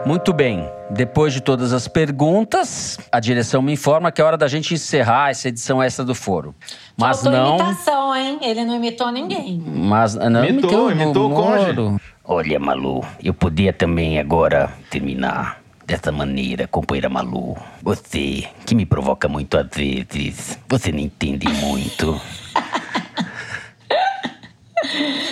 [0.07, 4.47] Muito bem, depois de todas as perguntas, a direção me informa que é hora da
[4.47, 6.53] gente encerrar essa edição extra do foro.
[6.97, 7.55] Mas Faltou não.
[7.59, 8.39] imitação, hein?
[8.41, 9.63] Ele não imitou ninguém.
[9.65, 12.01] Mas não Imitou, o imitou o cônjuge.
[12.25, 17.57] Olha, Malu, eu podia também agora terminar dessa maneira, companheira Malu.
[17.81, 22.19] Você, que me provoca muito às vezes, você não entende muito.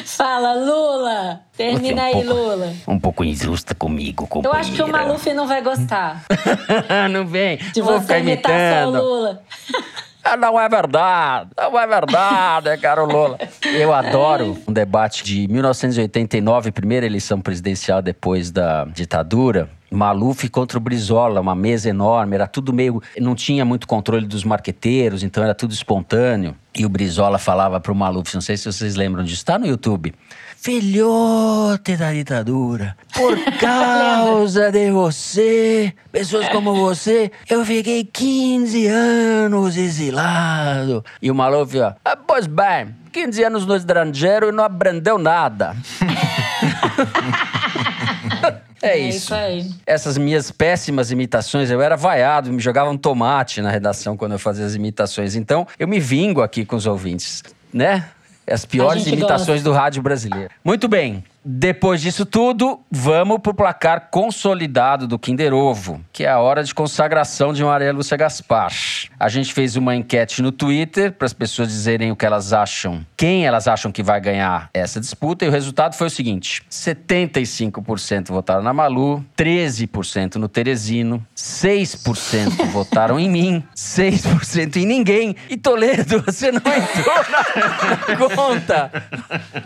[0.06, 1.41] Fala, Lula!
[1.56, 2.73] Termina aí, é um pouco- Lula.
[2.88, 4.60] Um pouco injusta comigo, Eu companheira.
[4.60, 6.23] acho que o Maluf não vai gostar
[7.10, 9.01] não vem, de vou você ficar imitando.
[9.01, 9.41] Lula.
[10.24, 13.38] Ah, não é verdade, não é verdade, caro Lula.
[13.66, 19.70] Eu adoro um debate de 1989, primeira eleição presidencial depois da ditadura.
[19.92, 23.02] Maluf contra o Brizola, uma mesa enorme, era tudo meio.
[23.20, 26.56] Não tinha muito controle dos marqueteiros, então era tudo espontâneo.
[26.74, 30.14] E o Brizola falava pro Maluf, não sei se vocês lembram disso, tá no YouTube.
[30.62, 41.04] Filhote da ditadura, por causa de você, pessoas como você, eu fiquei 15 anos exilado.
[41.19, 45.76] E o Maluf, ó, ah, pois bem, 15 anos no estrangeiro e não aprendeu nada.
[48.84, 49.17] É, É isso.
[49.17, 49.69] isso aí.
[49.86, 54.65] Essas minhas péssimas imitações, eu era vaiado, me jogavam tomate na redação quando eu fazia
[54.65, 55.36] as imitações.
[55.36, 58.06] Então, eu me vingo aqui com os ouvintes, né?
[58.52, 60.50] As piores imitações do rádio brasileiro.
[60.64, 61.24] Muito bem.
[61.43, 66.73] Depois disso tudo, vamos pro placar consolidado do Kinder Ovo, que é a hora de
[66.73, 68.71] consagração de Maria Lúcia Gaspar.
[69.19, 73.04] A gente fez uma enquete no Twitter para as pessoas dizerem o que elas acham,
[73.17, 78.27] quem elas acham que vai ganhar essa disputa, e o resultado foi o seguinte: 75%
[78.27, 85.36] votaram na Malu, 13% no Teresino, 6% votaram em mim, 6% em ninguém.
[85.49, 88.91] E Toledo, você não entrou na, conta.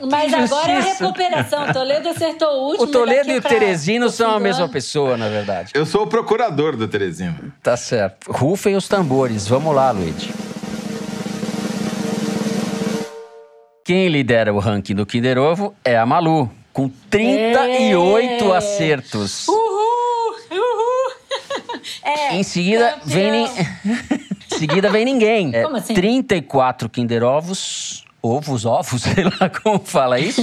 [0.10, 1.74] Mas agora é a recuperação.
[1.74, 2.84] Toledo acertou o último.
[2.84, 4.74] O Toledo e o pra- Teresino são a mesma ano.
[4.74, 5.72] pessoa, na verdade.
[5.74, 7.36] Eu sou o procurador do Teresina.
[7.62, 8.32] Tá certo.
[8.32, 9.48] Rufem os tambores.
[9.48, 10.32] Vamos lá, Luigi.
[13.84, 18.58] Quem lidera o ranking do Kinder Ovo é a Malu, com 38 É.
[18.58, 19.48] acertos.
[19.48, 20.36] Uhul!
[20.52, 21.16] Uhul!
[22.04, 23.68] É, Em seguida, vem, campeão.
[24.54, 25.52] em seguida vem ninguém.
[25.54, 25.94] É, Como assim?
[25.94, 28.05] 34 Kinder Ovos.
[28.26, 30.42] Ovos, ovos, sei lá como fala isso.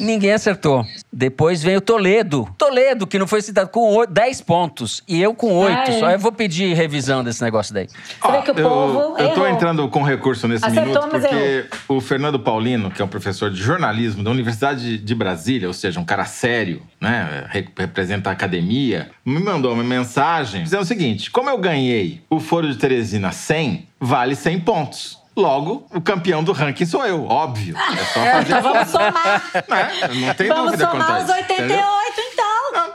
[0.00, 0.84] ninguém acertou.
[1.12, 2.46] Depois vem o Toledo.
[2.56, 5.02] Toledo, que não foi citado, com oi- 10 pontos.
[5.08, 5.76] E eu com 8.
[5.76, 5.98] Ah, é.
[5.98, 7.86] Só eu vou pedir revisão desse negócio daí.
[8.30, 9.48] Vê que o eu, povo eu tô errou.
[9.48, 13.60] entrando com recurso nesse Acertou, minuto porque o Fernando Paulino, que é um professor de
[13.62, 19.10] jornalismo da Universidade de Brasília, ou seja, um cara sério, né, re- representa a academia,
[19.24, 23.88] me mandou uma mensagem dizendo o seguinte: como eu ganhei o Foro de Teresina 100,
[24.00, 25.18] vale 100 pontos.
[25.36, 27.76] Logo, o campeão do ranking sou eu, óbvio.
[27.76, 29.42] É só fazer Então vamos somar.
[29.68, 29.90] Né?
[30.14, 32.05] Não tem Vamos dúvida quanto somar a os isso, 88, entendeu?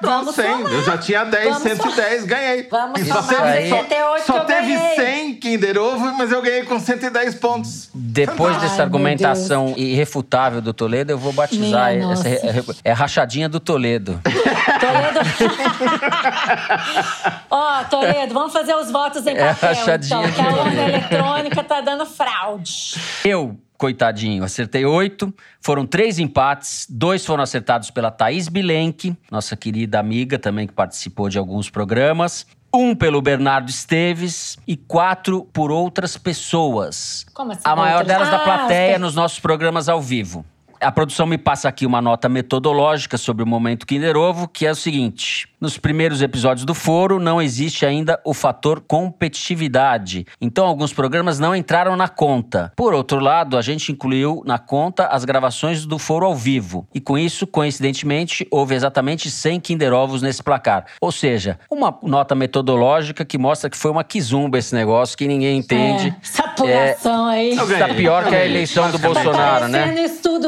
[0.01, 0.19] Então.
[0.19, 0.51] Vamos 100.
[0.51, 0.71] somar.
[0.71, 2.67] Eu já tinha 10, Vamos 110, ganhei.
[2.69, 4.95] Vamos só somar teve, os só, 88 só eu teve ganhei.
[4.95, 7.89] 100 Kinder Ovo, mas eu ganhei com 110 pontos.
[7.93, 12.29] Depois Ai, dessa argumentação irrefutável do Toledo, eu vou batizar Minha essa.
[12.29, 12.79] nossa.
[12.83, 14.19] É a rachadinha do Toledo.
[14.79, 15.19] Toledo.
[17.49, 20.81] Ó, Toledo, vamos fazer os votos em É a papel, rachadinha então, que a urna
[20.83, 22.95] eletrônica tá dando fraude.
[23.25, 25.33] Eu, coitadinho, acertei oito.
[25.59, 26.85] Foram três empates.
[26.87, 32.45] Dois foram acertados pela Thaís Bilenque, nossa querida amiga também que participou de alguns programas.
[32.73, 37.25] Um pelo Bernardo Esteves e quatro por outras pessoas.
[37.33, 38.07] Como assim, A maior outras?
[38.07, 40.45] delas da Ah, plateia os- nos nossos programas ao vivo.
[40.81, 44.71] A produção me passa aqui uma nota metodológica sobre o momento Kinder Ovo, que é
[44.71, 50.25] o seguinte: nos primeiros episódios do Foro não existe ainda o fator competitividade.
[50.41, 52.73] Então alguns programas não entraram na conta.
[52.75, 56.87] Por outro lado, a gente incluiu na conta as gravações do Foro ao vivo.
[56.95, 60.85] E com isso, coincidentemente, houve exatamente 100 Kinder Ovos nesse placar.
[60.99, 65.59] Ou seja, uma nota metodológica que mostra que foi uma quizumba esse negócio que ninguém
[65.59, 66.07] entende.
[66.07, 67.55] É, essa apuração aí.
[67.55, 69.93] Eu Está ganhei, pior que a eleição do Tá Bolsonaro, né?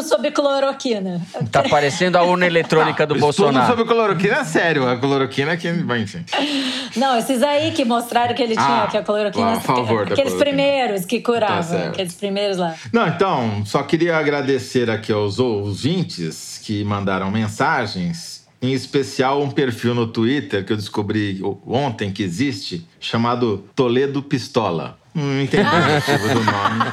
[0.04, 1.22] Sobre cloroquina.
[1.52, 3.68] Tá parecendo a urna eletrônica do Estudo Bolsonaro.
[3.68, 4.88] sobre cloroquina é sério.
[4.88, 5.68] A cloroquina é que...
[5.70, 6.24] Enfim.
[6.96, 9.54] Não, esses aí que mostraram que ele tinha, Ah, que a cloroquina.
[9.54, 10.40] a favor da aqueles cloroquina.
[10.46, 11.80] primeiros que curavam.
[11.80, 12.76] Tá aqueles primeiros lá.
[12.92, 18.44] Não, então, só queria agradecer aqui aos ouvintes que mandaram mensagens.
[18.62, 24.98] Em especial um perfil no Twitter que eu descobri ontem que existe, chamado Toledo Pistola.
[25.16, 26.92] Não entendi o motivo do nome.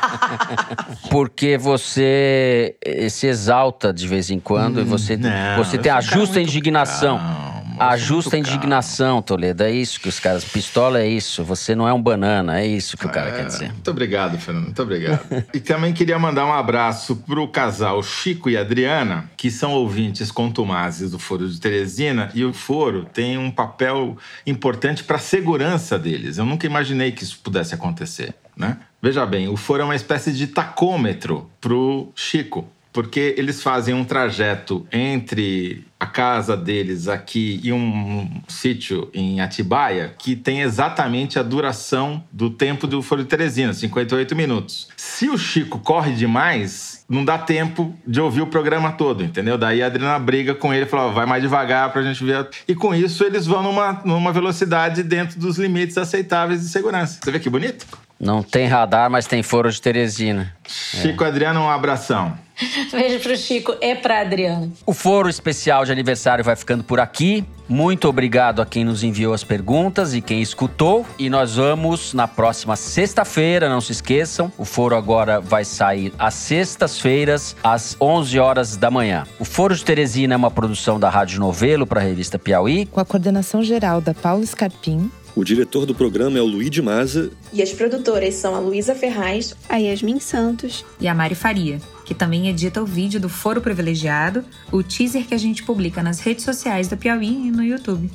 [1.10, 5.82] Porque você eh, se exalta de vez em quando e você, Hum, não, você eu
[5.82, 7.18] tem sou a um cara justa muito indignação.
[7.18, 7.49] calmo,
[7.80, 9.62] a sou justa indignação, Toledo.
[9.62, 10.44] É isso que os caras.
[10.44, 11.42] Pistola é isso.
[11.44, 12.60] Você não é um banana.
[12.60, 13.72] É isso que o cara quer dizer.
[13.72, 14.64] Muito obrigado, Fernando.
[14.64, 15.20] Muito obrigado.
[15.54, 21.10] e também queria mandar um abraço pro casal Chico e Adriana, que são ouvintes contumazes
[21.10, 22.30] do Foro de Teresina.
[22.34, 24.16] E o Foro tem um papel
[24.46, 26.38] importante para a segurança deles.
[26.38, 28.76] Eu nunca imaginei que isso pudesse acontecer, né?
[29.02, 32.68] Veja bem, o Foro é uma espécie de tacômetro pro Chico.
[32.92, 40.14] Porque eles fazem um trajeto entre a casa deles aqui e um sítio em Atibaia
[40.18, 44.88] que tem exatamente a duração do tempo do Foro de Teresina, 58 minutos.
[44.96, 49.58] Se o Chico corre demais, não dá tempo de ouvir o programa todo, entendeu?
[49.58, 52.48] Daí a Adriana briga com ele fala: "Ó, vai mais devagar pra gente ver.
[52.66, 57.20] E com isso eles vão numa, numa velocidade dentro dos limites aceitáveis de segurança.
[57.22, 57.86] Você vê que bonito?
[58.20, 60.54] Não tem radar, mas tem foro de Teresina.
[60.68, 62.36] Chico Adriano, um abração.
[62.92, 64.68] Beijo pro Chico e pra Adriana.
[64.84, 67.44] O foro especial de aniversário vai ficando por aqui.
[67.66, 71.06] Muito obrigado a quem nos enviou as perguntas e quem escutou.
[71.18, 74.52] E nós vamos na próxima sexta-feira, não se esqueçam.
[74.58, 79.24] O foro agora vai sair às sextas-feiras, às 11 horas da manhã.
[79.38, 82.86] O Foro de Teresina é uma produção da Rádio Novelo para a revista Piauí.
[82.86, 85.10] Com a coordenação geral da Paula Scarpim.
[85.34, 87.30] O diretor do programa é o Luiz de Maza.
[87.52, 92.14] E as produtoras são a Luísa Ferraz, a Yasmin Santos e a Mari Faria, que
[92.14, 96.44] também edita o vídeo do Foro Privilegiado, o teaser que a gente publica nas redes
[96.44, 98.10] sociais da Piauí e no YouTube.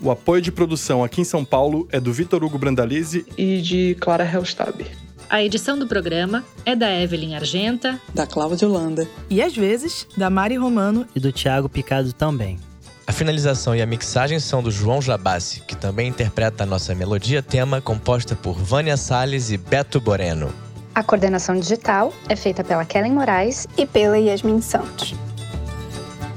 [0.00, 3.96] O apoio de produção aqui em São Paulo é do Vitor Hugo Brandalize e de
[4.00, 4.86] Clara Helstab.
[5.28, 10.30] A edição do programa é da Evelyn Argenta, da Cláudia Holanda e às vezes da
[10.30, 12.58] Mari Romano e do Thiago Picado também.
[13.06, 17.42] A finalização e a mixagem são do João Jabassi, que também interpreta a nossa melodia
[17.42, 20.52] tema composta por Vânia Salles e Beto Boreno.
[20.94, 25.14] A coordenação digital é feita pela Kellen Moraes e pela Yasmin Santos.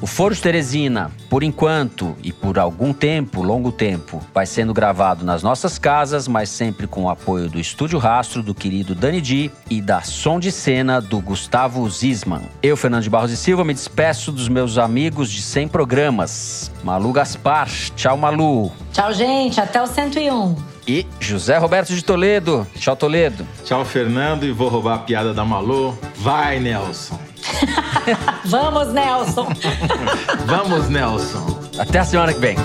[0.04, 5.24] O Foro de Teresina, por enquanto e por algum tempo, longo tempo, vai sendo gravado
[5.24, 9.50] nas nossas casas, mas sempre com o apoio do Estúdio Rastro, do querido Dani Di
[9.70, 12.42] e da som de cena do Gustavo Zisman.
[12.62, 16.70] Eu, Fernando de Barros e Silva, me despeço dos meus amigos de 100 programas.
[16.84, 18.74] Malu Gaspar, tchau Malu.
[18.92, 20.58] Tchau, gente, até o 101.
[20.86, 22.68] E José Roberto de Toledo.
[22.78, 23.48] Tchau, Toledo.
[23.64, 24.46] Tchau, Fernando.
[24.46, 25.98] E vou roubar a piada da Malu.
[26.18, 27.18] Vai, Nelson.
[28.46, 29.48] Vamos, Nelson.
[30.46, 31.60] Vamos, Nelson.
[31.78, 32.56] Até a semana que vem.